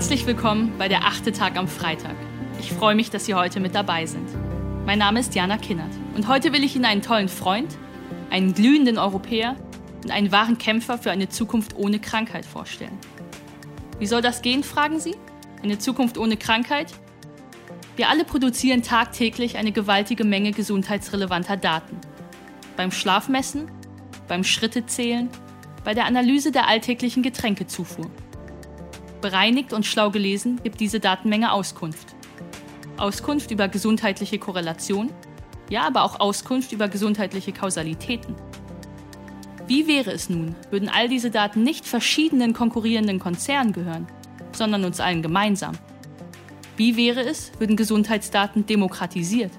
[0.00, 2.16] Herzlich willkommen bei der achte Tag am Freitag.
[2.58, 4.26] Ich freue mich, dass Sie heute mit dabei sind.
[4.86, 7.76] Mein Name ist Jana Kinnert und heute will ich Ihnen einen tollen Freund,
[8.30, 9.56] einen glühenden Europäer
[10.02, 12.98] und einen wahren Kämpfer für eine Zukunft ohne Krankheit vorstellen.
[13.98, 15.16] Wie soll das gehen, fragen Sie?
[15.62, 16.94] Eine Zukunft ohne Krankheit?
[17.96, 21.98] Wir alle produzieren tagtäglich eine gewaltige Menge gesundheitsrelevanter Daten.
[22.74, 23.70] Beim Schlafmessen,
[24.28, 25.28] beim Schrittezählen,
[25.84, 28.10] bei der Analyse der alltäglichen Getränkezufuhr.
[29.20, 32.14] Bereinigt und schlau gelesen gibt diese Datenmenge Auskunft.
[32.96, 35.10] Auskunft über gesundheitliche Korrelation,
[35.68, 38.34] ja, aber auch Auskunft über gesundheitliche Kausalitäten.
[39.66, 44.06] Wie wäre es nun, würden all diese Daten nicht verschiedenen konkurrierenden Konzernen gehören,
[44.52, 45.78] sondern uns allen gemeinsam?
[46.76, 49.52] Wie wäre es, würden Gesundheitsdaten demokratisiert,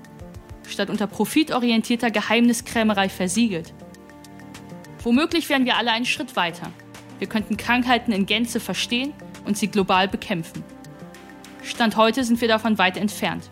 [0.67, 3.73] statt unter profitorientierter Geheimniskrämerei versiegelt?
[5.03, 6.71] Womöglich wären wir alle einen Schritt weiter.
[7.19, 9.13] Wir könnten Krankheiten in Gänze verstehen
[9.45, 10.63] und sie global bekämpfen.
[11.63, 13.49] Stand heute sind wir davon weit entfernt.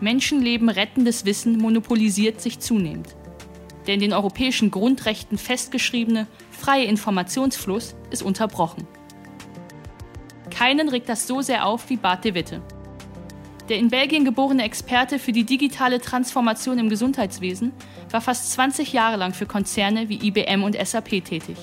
[0.00, 3.14] Menschenleben rettendes Wissen monopolisiert sich zunehmend.
[3.86, 8.86] Der in den europäischen Grundrechten festgeschriebene freie Informationsfluss ist unterbrochen.
[10.50, 12.62] Keinen regt das so sehr auf wie Bart de Witte.
[13.68, 17.72] Der in Belgien geborene Experte für die digitale Transformation im Gesundheitswesen
[18.10, 21.56] war fast 20 Jahre lang für Konzerne wie IBM und SAP tätig.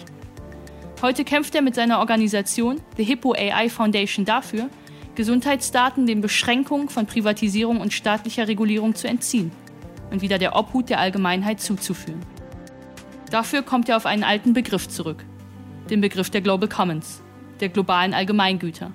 [1.03, 4.69] Heute kämpft er mit seiner Organisation, The Hippo AI Foundation, dafür,
[5.15, 9.51] Gesundheitsdaten den Beschränkungen von Privatisierung und staatlicher Regulierung zu entziehen
[10.11, 12.21] und wieder der Obhut der Allgemeinheit zuzuführen.
[13.31, 15.25] Dafür kommt er auf einen alten Begriff zurück,
[15.89, 17.21] den Begriff der Global Commons,
[17.59, 18.93] der globalen Allgemeingüter.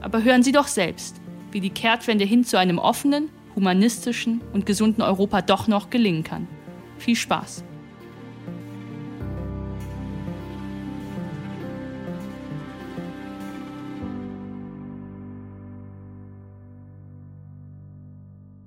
[0.00, 5.02] Aber hören Sie doch selbst, wie die Kehrtwende hin zu einem offenen, humanistischen und gesunden
[5.02, 6.48] Europa doch noch gelingen kann.
[6.96, 7.62] Viel Spaß!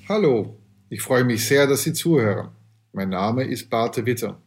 [0.10, 0.58] Hallo,
[0.90, 2.52] ich freue mich sehr, dass Sie zuhören.
[2.94, 4.42] Mein Name ist Barte Witter.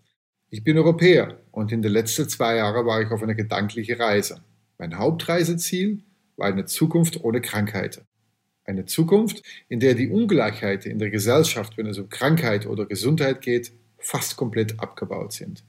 [0.48, 4.42] Ich bin Europäer und in den letzten zwei Jahren war ich auf eine gedankliche Reise.
[4.78, 6.02] Mein Hauptreiseziel
[6.38, 8.06] war eine Zukunft ohne Krankheiten.
[8.64, 13.42] Eine Zukunft, in der die Ungleichheiten in der Gesellschaft, wenn es um Krankheit oder Gesundheit
[13.42, 15.62] geht, fast komplett abgebaut sind.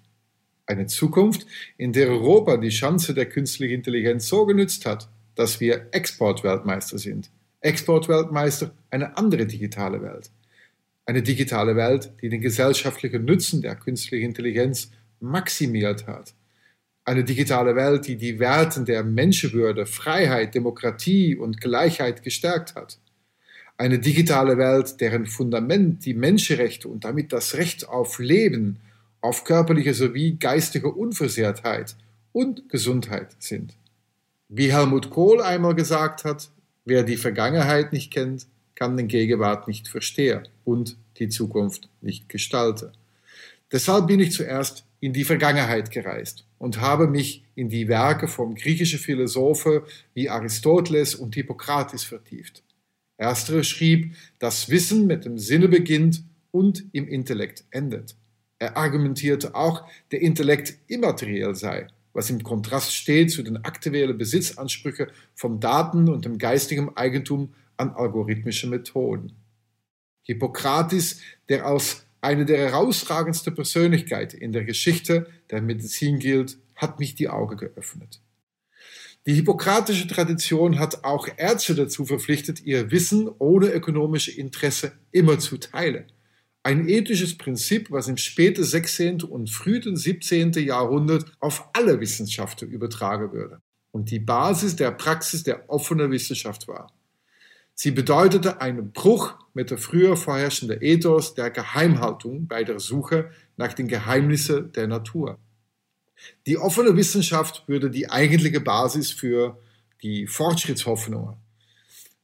[0.66, 1.46] Eine Zukunft,
[1.78, 7.30] in der Europa die Chance der künstlichen Intelligenz so genützt hat, dass wir Exportweltmeister sind
[7.62, 10.32] Exportweltmeister eine andere digitale Welt.
[11.06, 16.34] Eine digitale Welt, die den gesellschaftlichen Nutzen der künstlichen Intelligenz maximiert hat.
[17.06, 23.00] Eine digitale Welt, die die Werten der Menschenwürde, Freiheit, Demokratie und Gleichheit gestärkt hat.
[23.78, 28.80] Eine digitale Welt, deren Fundament die Menschenrechte und damit das Recht auf Leben,
[29.22, 31.96] auf körperliche sowie geistige Unversehrtheit
[32.32, 33.74] und Gesundheit sind.
[34.50, 36.52] Wie Helmut Kohl einmal gesagt hat,
[36.86, 42.92] Wer die Vergangenheit nicht kennt, kann den Gegenwart nicht verstehen und die Zukunft nicht gestalten.
[43.72, 48.56] Deshalb bin ich zuerst in die Vergangenheit gereist und habe mich in die Werke von
[48.56, 49.82] griechischen Philosophen
[50.14, 52.64] wie Aristoteles und Hippokrates vertieft.
[53.18, 58.16] Ersterer schrieb, dass Wissen mit dem Sinne beginnt und im Intellekt endet.
[58.58, 65.08] Er argumentierte auch, der Intellekt immateriell sei was im Kontrast steht zu den aktuellen Besitzansprüchen
[65.36, 69.34] von Daten und dem geistigen Eigentum an algorithmische Methoden.
[70.24, 71.20] Hippokrates,
[71.50, 77.30] der als eine der herausragendsten Persönlichkeiten in der Geschichte der Medizin gilt, hat mich die
[77.30, 78.22] Augen geöffnet.
[79.28, 85.58] Die hippokratische Tradition hat auch Ärzte dazu verpflichtet, ihr Wissen ohne ökonomische Interesse immer zu
[85.58, 86.06] teilen.
[86.64, 89.24] Ein ethisches Prinzip, was im späten 16.
[89.24, 90.54] und frühen 17.
[90.54, 93.62] Jahrhundert auf alle Wissenschaften übertragen würde
[93.92, 96.94] und die Basis der Praxis der offenen Wissenschaft war.
[97.74, 103.74] Sie bedeutete einen Bruch mit der früher vorherrschenden Ethos der Geheimhaltung bei der Suche nach
[103.74, 105.40] den Geheimnissen der Natur.
[106.46, 109.60] Die offene Wissenschaft würde die eigentliche Basis für
[110.04, 111.38] die Fortschrittshoffnungen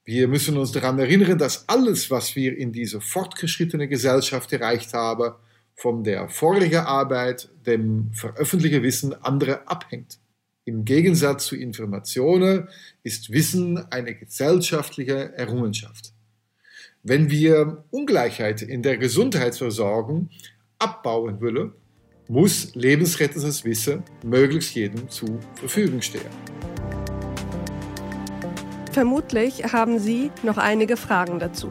[0.08, 5.34] wir müssen uns daran erinnern, dass alles, was wir in dieser fortgeschrittenen Gesellschaft erreicht haben,
[5.76, 10.18] von der vorigen Arbeit, dem veröffentlichten Wissen anderer abhängt.
[10.64, 12.70] Im Gegensatz zu Informationen
[13.04, 16.14] ist Wissen eine gesellschaftliche Errungenschaft.
[17.04, 20.30] Wenn wir Ungleichheit in der Gesundheitsversorgung
[20.80, 21.74] abbauen wollen,
[22.30, 26.57] muss lebensrettendes Wissen möglichst jedem zur Verfügung stehen.
[28.98, 31.70] Vermutlich haben Sie noch einige Fragen dazu.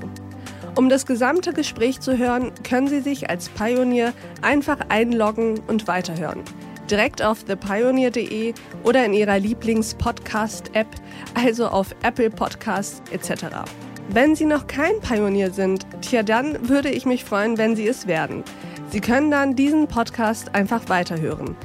[0.77, 4.13] Um das gesamte Gespräch zu hören, können Sie sich als Pionier
[4.43, 6.45] einfach einloggen und weiterhören.
[6.89, 10.87] direkt auf thepioneer.de oder in Ihrer Lieblings-Podcast-App,
[11.35, 13.47] also auf Apple Podcasts etc.
[14.09, 18.07] Wenn Sie noch kein Pionier sind, tja, dann würde ich mich freuen, wenn Sie es
[18.07, 18.45] werden.
[18.91, 21.57] Sie können dann diesen Podcast einfach weiterhören.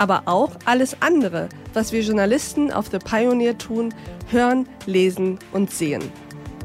[0.00, 3.92] Aber auch alles andere, was wir Journalisten auf The Pioneer tun,
[4.30, 6.02] hören, lesen und sehen.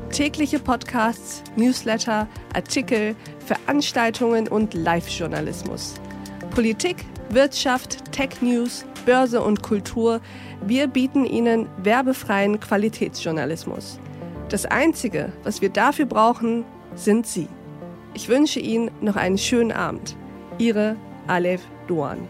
[0.10, 3.14] Tägliche Podcasts, Newsletter, Artikel,
[3.46, 5.96] Veranstaltungen und Live-Journalismus.
[6.52, 10.22] Politik, Wirtschaft, Tech News, Börse und Kultur.
[10.66, 14.00] Wir bieten Ihnen werbefreien Qualitätsjournalismus.
[14.48, 16.64] Das Einzige, was wir dafür brauchen,
[16.96, 17.50] sind Sie.
[18.14, 20.16] Ich wünsche Ihnen noch einen schönen Abend.
[20.58, 20.96] Ihre
[21.28, 22.30] Alef Duan.